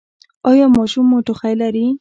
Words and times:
ایا 0.49 0.65
ماشوم 0.75 1.05
مو 1.09 1.17
ټوخی 1.25 1.53
لري؟ 1.61 1.85